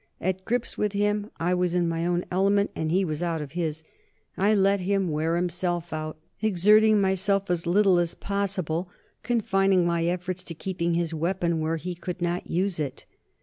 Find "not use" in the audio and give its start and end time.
12.19-12.79